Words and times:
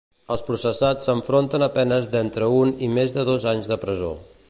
Els 0.35 0.41
processats 0.45 1.09
s'enfronten 1.09 1.67
a 1.67 1.69
penes 1.77 2.09
d'entre 2.17 2.51
un 2.65 2.75
i 2.89 2.93
més 2.99 3.15
de 3.19 3.31
dos 3.33 3.51
anys 3.53 3.75
de 3.75 3.83
presó. 3.87 4.15